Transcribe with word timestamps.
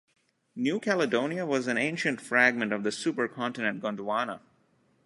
New 0.55 0.79
Caledonia 0.79 1.45
was 1.45 1.67
an 1.67 1.77
ancient 1.77 2.19
fragment 2.19 2.73
of 2.73 2.81
the 2.81 2.89
supercontinent 2.89 3.81
Gondwana. 3.81 4.39